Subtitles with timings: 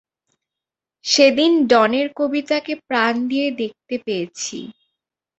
[1.05, 4.59] সেদিন ডনের কবিতাকে প্রাণ দিয়ে দেখতে পেয়েছি।